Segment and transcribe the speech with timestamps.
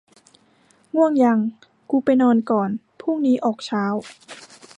[0.95, 1.39] ง่วงยัง
[1.89, 2.69] กูไปนอนก่อน
[3.01, 3.83] พรุ่งนี้ออกเช้า